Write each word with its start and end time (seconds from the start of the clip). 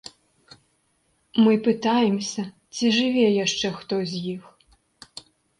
Мы 1.47 1.53
пытаемся, 1.67 2.45
ці 2.77 2.85
жыве 2.97 3.27
яшчэ 3.45 3.67
хто 3.79 3.95
з 4.15 4.27
іх. 4.37 4.43